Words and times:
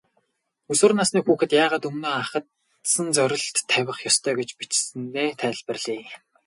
Өсвөр 0.71 0.91
насны 0.99 1.19
хүүхэд 1.25 1.51
яагаад 1.63 1.83
өмнөө 1.89 2.13
ахадсан 2.23 3.07
зорилт 3.15 3.57
тавих 3.71 3.99
ёстой 4.09 4.33
гэж 4.39 4.49
бичсэнээ 4.59 5.29
тайлбарлая. 5.41 6.05